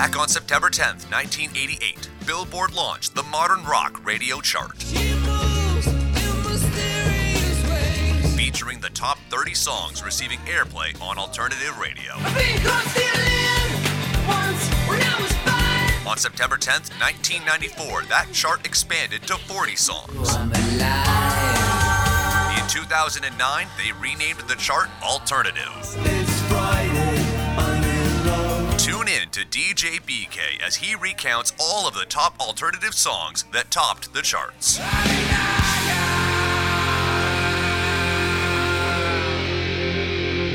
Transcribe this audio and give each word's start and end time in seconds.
Back 0.00 0.18
on 0.18 0.28
September 0.28 0.70
10th, 0.70 1.10
1988, 1.12 2.08
Billboard 2.26 2.72
launched 2.72 3.14
the 3.14 3.22
Modern 3.24 3.62
Rock 3.64 4.02
Radio 4.02 4.40
Chart. 4.40 4.82
Featuring 8.32 8.80
the 8.80 8.88
top 8.94 9.18
30 9.28 9.52
songs 9.52 10.02
receiving 10.02 10.38
airplay 10.46 10.98
on 11.02 11.18
alternative 11.18 11.78
radio. 11.78 12.14
On 16.08 16.16
September 16.16 16.56
10th, 16.56 16.88
1994, 16.98 18.04
that 18.04 18.26
chart 18.32 18.64
expanded 18.64 19.20
to 19.24 19.36
40 19.36 19.76
songs. 19.76 20.34
In 22.56 22.68
2009, 22.68 23.66
they 23.76 23.92
renamed 24.00 24.40
the 24.48 24.56
chart 24.56 24.88
Alternative. 25.02 26.99
To 29.32 29.44
DJ 29.44 30.00
BK 30.00 30.60
as 30.60 30.74
he 30.74 30.96
recounts 30.96 31.52
all 31.60 31.86
of 31.86 31.94
the 31.94 32.04
top 32.04 32.40
alternative 32.40 32.94
songs 32.94 33.44
that 33.52 33.70
topped 33.70 34.12
the 34.12 34.22
charts. 34.22 34.80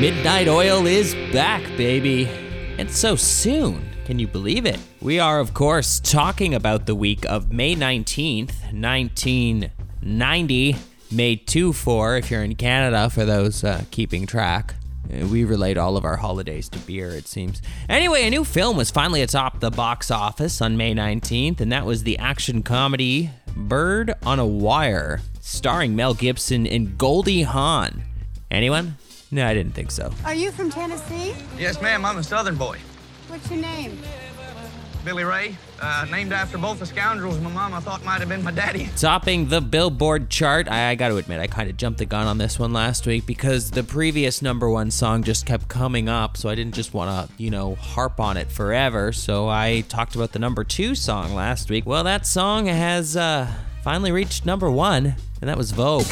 Midnight 0.00 0.48
Oil 0.48 0.84
is 0.84 1.14
back, 1.32 1.62
baby. 1.76 2.28
And 2.76 2.90
so 2.90 3.14
soon. 3.14 3.88
Can 4.04 4.18
you 4.18 4.26
believe 4.26 4.66
it? 4.66 4.80
We 5.00 5.20
are, 5.20 5.38
of 5.38 5.54
course, 5.54 6.00
talking 6.00 6.52
about 6.52 6.86
the 6.86 6.96
week 6.96 7.24
of 7.26 7.52
May 7.52 7.76
19th, 7.76 8.72
1990. 8.72 10.76
May 11.12 11.36
2 11.36 11.72
4 11.72 12.16
if 12.16 12.32
you're 12.32 12.42
in 12.42 12.56
Canada, 12.56 13.08
for 13.10 13.24
those 13.24 13.62
uh, 13.62 13.84
keeping 13.92 14.26
track. 14.26 14.74
Uh, 15.12 15.26
We 15.26 15.44
relate 15.44 15.76
all 15.76 15.96
of 15.96 16.04
our 16.04 16.16
holidays 16.16 16.68
to 16.70 16.78
beer, 16.80 17.10
it 17.10 17.26
seems. 17.28 17.60
Anyway, 17.88 18.26
a 18.26 18.30
new 18.30 18.44
film 18.44 18.76
was 18.76 18.90
finally 18.90 19.22
atop 19.22 19.60
the 19.60 19.70
box 19.70 20.10
office 20.10 20.60
on 20.60 20.76
May 20.76 20.94
19th, 20.94 21.60
and 21.60 21.70
that 21.72 21.84
was 21.86 22.02
the 22.02 22.18
action 22.18 22.62
comedy 22.62 23.30
Bird 23.56 24.12
on 24.24 24.38
a 24.38 24.46
Wire, 24.46 25.20
starring 25.40 25.96
Mel 25.96 26.14
Gibson 26.14 26.66
and 26.66 26.98
Goldie 26.98 27.42
Hawn. 27.42 28.02
Anyone? 28.50 28.96
No, 29.30 29.46
I 29.46 29.54
didn't 29.54 29.72
think 29.74 29.90
so. 29.90 30.12
Are 30.24 30.34
you 30.34 30.50
from 30.52 30.70
Tennessee? 30.70 31.34
Yes, 31.58 31.80
ma'am. 31.80 32.04
I'm 32.04 32.18
a 32.18 32.22
Southern 32.22 32.56
boy. 32.56 32.78
What's 33.28 33.50
your 33.50 33.60
name? 33.60 33.98
Billy 35.06 35.22
Ray, 35.22 35.56
uh, 35.80 36.04
named 36.10 36.32
after 36.32 36.58
both 36.58 36.80
the 36.80 36.84
scoundrels 36.84 37.38
my 37.38 37.48
mom 37.48 37.72
I 37.72 37.78
thought 37.78 38.04
might 38.04 38.18
have 38.18 38.28
been 38.28 38.42
my 38.42 38.50
daddy. 38.50 38.90
Topping 38.96 39.48
the 39.48 39.60
Billboard 39.60 40.30
chart, 40.30 40.66
I, 40.68 40.90
I 40.90 40.94
got 40.96 41.10
to 41.10 41.16
admit, 41.16 41.38
I 41.38 41.46
kind 41.46 41.70
of 41.70 41.76
jumped 41.76 42.00
the 42.00 42.06
gun 42.06 42.26
on 42.26 42.38
this 42.38 42.58
one 42.58 42.72
last 42.72 43.06
week 43.06 43.24
because 43.24 43.70
the 43.70 43.84
previous 43.84 44.42
number 44.42 44.68
one 44.68 44.90
song 44.90 45.22
just 45.22 45.46
kept 45.46 45.68
coming 45.68 46.08
up, 46.08 46.36
so 46.36 46.48
I 46.48 46.56
didn't 46.56 46.74
just 46.74 46.92
want 46.92 47.28
to, 47.30 47.32
you 47.40 47.52
know, 47.52 47.76
harp 47.76 48.18
on 48.18 48.36
it 48.36 48.50
forever. 48.50 49.12
So 49.12 49.48
I 49.48 49.84
talked 49.88 50.16
about 50.16 50.32
the 50.32 50.40
number 50.40 50.64
two 50.64 50.96
song 50.96 51.36
last 51.36 51.70
week. 51.70 51.86
Well, 51.86 52.02
that 52.02 52.26
song 52.26 52.66
has 52.66 53.16
uh, 53.16 53.48
finally 53.84 54.10
reached 54.10 54.44
number 54.44 54.68
one, 54.72 55.14
and 55.40 55.48
that 55.48 55.56
was 55.56 55.70
Vogue. 55.70 56.06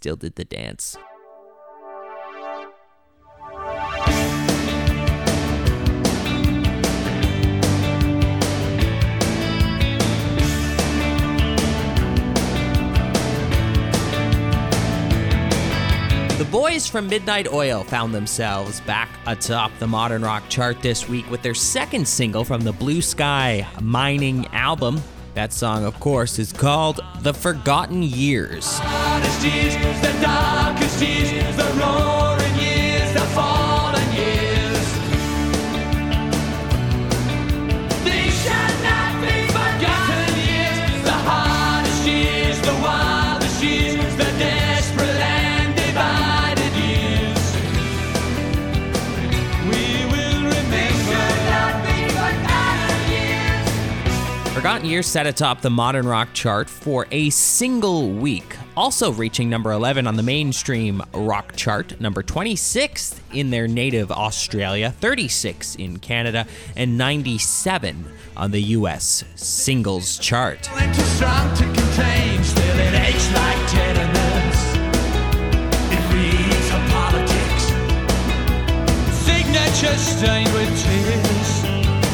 Still 0.00 0.16
did 0.16 0.36
the 0.36 0.46
dance. 0.46 0.96
The 16.38 16.48
boys 16.50 16.86
from 16.86 17.06
Midnight 17.06 17.52
Oil 17.52 17.84
found 17.84 18.14
themselves 18.14 18.80
back 18.80 19.10
atop 19.26 19.70
the 19.78 19.86
modern 19.86 20.22
rock 20.22 20.44
chart 20.48 20.80
this 20.80 21.10
week 21.10 21.30
with 21.30 21.42
their 21.42 21.52
second 21.52 22.08
single 22.08 22.42
from 22.46 22.62
the 22.62 22.72
Blue 22.72 23.02
Sky 23.02 23.68
Mining 23.82 24.46
album. 24.46 25.02
That 25.40 25.54
song, 25.54 25.86
of 25.86 25.98
course, 26.00 26.38
is 26.38 26.52
called 26.52 27.00
The 27.22 27.32
Forgotten 27.32 28.02
Years. 28.02 28.78
Forgotten 54.60 54.86
Years 54.86 55.06
set 55.06 55.26
atop 55.26 55.62
the 55.62 55.70
modern 55.70 56.06
rock 56.06 56.34
chart 56.34 56.68
for 56.68 57.06
a 57.10 57.30
single 57.30 58.10
week, 58.10 58.58
also 58.76 59.10
reaching 59.10 59.48
number 59.48 59.72
11 59.72 60.06
on 60.06 60.16
the 60.16 60.22
mainstream 60.22 61.02
rock 61.14 61.56
chart, 61.56 61.98
number 61.98 62.22
26 62.22 63.18
in 63.32 63.48
their 63.48 63.66
native 63.66 64.12
Australia, 64.12 64.90
36 65.00 65.76
in 65.76 65.98
Canada, 65.98 66.46
and 66.76 66.98
97 66.98 68.04
on 68.36 68.50
the 68.50 68.60
US 68.60 69.24
singles 69.34 70.18
chart. 70.18 70.66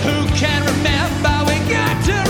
Who 0.05 0.29
can 0.37 0.63
remember? 0.65 1.45
We 1.51 1.59
got 1.73 2.05
to 2.05 2.26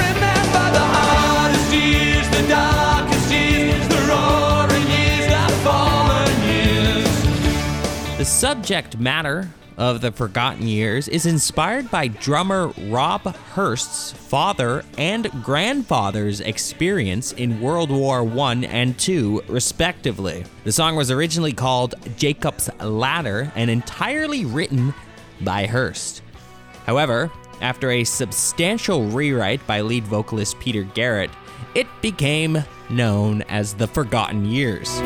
subject 8.37 8.99
matter 8.99 9.49
of 9.79 10.03
the 10.03 10.13
Forgotten 10.13 10.67
Years 10.67 11.09
is 11.09 11.25
inspired 11.25 11.91
by 11.91 12.09
drummer 12.09 12.69
Rob 12.91 13.23
Hirst's 13.23 14.13
father 14.13 14.85
and 14.99 15.31
grandfather's 15.43 16.41
experience 16.41 17.33
in 17.33 17.63
World 17.63 17.91
War 17.91 18.21
I 18.21 18.53
and 18.69 19.09
II, 19.09 19.41
respectively. 19.49 20.45
The 20.65 20.73
song 20.73 20.97
was 20.97 21.11
originally 21.11 21.55
called 21.55 21.95
Jacob's 22.19 22.69
Ladder 22.79 23.51
and 23.57 23.71
entirely 23.71 24.45
written 24.45 24.93
by 25.41 25.65
Hurst. 25.65 26.21
However, 26.85 27.33
after 27.63 27.91
a 27.91 28.05
substantial 28.05 29.07
rewrite 29.07 29.67
by 29.67 29.81
lead 29.81 30.05
vocalist 30.05 30.61
Peter 30.61 30.83
Garrett, 30.83 31.31
it 31.75 31.87
became 32.03 32.63
known 32.91 33.41
as 33.49 33.73
the 33.73 33.87
Forgotten 33.87 34.45
Years. 34.45 35.01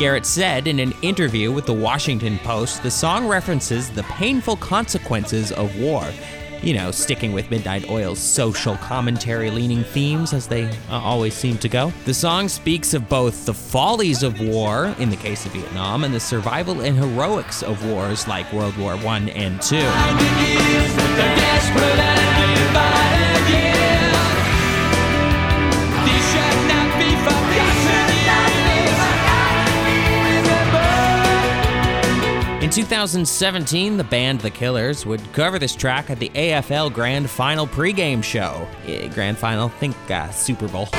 Garrett 0.00 0.24
said 0.24 0.66
in 0.66 0.78
an 0.78 0.94
interview 1.02 1.52
with 1.52 1.66
the 1.66 1.74
Washington 1.74 2.38
Post 2.38 2.82
the 2.82 2.90
song 2.90 3.28
references 3.28 3.90
the 3.90 4.02
painful 4.04 4.56
consequences 4.56 5.52
of 5.52 5.78
war. 5.78 6.10
You 6.62 6.72
know, 6.72 6.90
sticking 6.90 7.34
with 7.34 7.50
Midnight 7.50 7.90
Oil's 7.90 8.18
social 8.18 8.78
commentary 8.78 9.50
leaning 9.50 9.84
themes 9.84 10.32
as 10.32 10.46
they 10.46 10.64
uh, 10.88 10.92
always 10.92 11.34
seem 11.34 11.58
to 11.58 11.68
go. 11.68 11.92
The 12.06 12.14
song 12.14 12.48
speaks 12.48 12.94
of 12.94 13.10
both 13.10 13.44
the 13.44 13.52
follies 13.52 14.22
of 14.22 14.40
war, 14.40 14.94
in 14.98 15.10
the 15.10 15.16
case 15.16 15.44
of 15.44 15.52
Vietnam, 15.52 16.02
and 16.04 16.14
the 16.14 16.20
survival 16.20 16.80
and 16.80 16.96
heroics 16.96 17.62
of 17.62 17.84
wars 17.84 18.26
like 18.26 18.50
World 18.54 18.78
War 18.78 18.94
I 18.94 19.18
and 19.18 19.60
II. 19.70 19.80
In 32.70 32.74
In 32.74 32.84
2017, 32.84 33.96
the 33.96 34.04
band 34.04 34.42
The 34.42 34.50
Killers 34.50 35.04
would 35.04 35.20
cover 35.32 35.58
this 35.58 35.74
track 35.74 36.08
at 36.08 36.20
the 36.20 36.28
AFL 36.28 36.92
Grand 36.94 37.28
Final 37.28 37.66
pregame 37.66 38.22
show. 38.22 38.64
Eh, 38.86 39.08
Grand 39.08 39.36
Final, 39.36 39.68
think 39.68 39.96
uh, 40.08 40.30
Super 40.30 40.68
Bowl. 40.68 40.84
You 40.84 40.90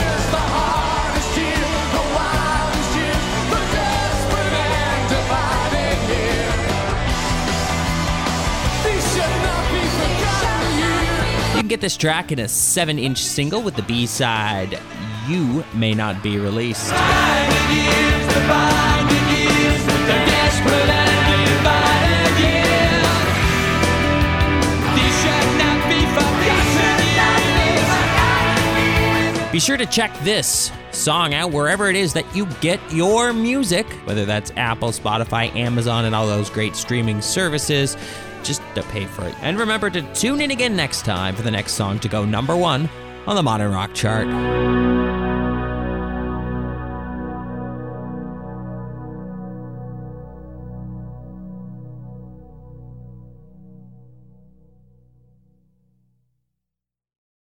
can 11.58 11.68
get 11.70 11.80
this 11.80 11.96
track 11.96 12.34
in 12.34 12.40
a 12.40 12.50
7 12.50 13.00
inch 13.00 13.24
single 13.24 13.62
with 13.62 13.78
the 13.78 13.84
B 13.84 14.06
side, 14.06 14.78
You 15.26 15.64
May 15.74 15.94
Not 15.94 16.22
Be 16.22 16.38
Released. 16.38 16.92
Sure 29.62 29.78
to 29.78 29.86
check 29.86 30.12
this 30.24 30.72
song 30.92 31.34
out 31.36 31.52
wherever 31.52 31.88
it 31.88 31.96
is 31.96 32.14
that 32.14 32.36
you 32.36 32.48
get 32.62 32.80
your 32.92 33.32
music, 33.32 33.86
whether 34.06 34.26
that's 34.26 34.52
Apple, 34.58 34.90
Spotify, 34.90 35.56
Amazon, 35.56 36.06
and 36.06 36.16
all 36.16 36.26
those 36.26 36.50
great 36.50 36.76
streaming 36.76 37.22
services, 37.22 37.96
just 38.44 38.62
to 38.74 38.82
pay 38.84 39.06
for 39.06 39.28
it. 39.28 39.36
And 39.42 39.60
remember 39.60 39.90
to 39.92 40.02
tune 40.14 40.42
in 40.42 40.50
again 40.52 40.76
next 40.76 41.06
time 41.06 41.36
for 41.36 41.44
the 41.44 41.52
next 41.52 41.74
song 41.74 42.00
to 42.00 42.10
go 42.10 42.26
number 42.26 42.58
one 42.58 42.90
on 43.28 43.36
the 43.36 43.44
Modern 43.44 43.72
Rock 43.72 43.94
chart. 43.94 44.28